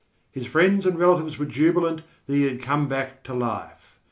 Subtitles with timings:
[0.31, 3.99] His friends and relatives were jubilant that he had come back to life.